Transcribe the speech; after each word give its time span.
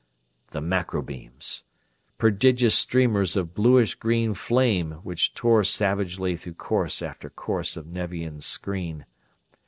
The 0.49 0.61
macro 0.61 1.03
beams! 1.03 1.63
Prodigious 2.17 2.73
streamers 2.73 3.37
of 3.37 3.53
bluish 3.53 3.93
green 3.93 4.33
flame 4.33 4.93
which 5.03 5.35
tore 5.35 5.63
savagely 5.63 6.35
through 6.35 6.55
course 6.55 7.03
after 7.03 7.29
course 7.29 7.77
of 7.77 7.85
Nevian 7.85 8.41
screen! 8.41 9.05